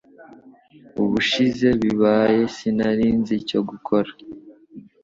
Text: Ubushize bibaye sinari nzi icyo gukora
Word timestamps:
Ubushize 1.03 1.67
bibaye 1.81 2.41
sinari 2.55 3.07
nzi 3.19 3.33
icyo 3.41 3.59
gukora 3.69 4.09